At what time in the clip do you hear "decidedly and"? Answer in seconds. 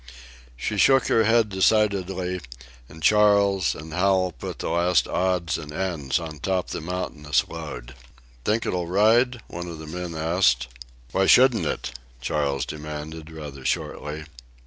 1.49-3.03